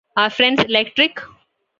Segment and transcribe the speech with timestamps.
[0.17, 1.21] Are 'Friends' Electric?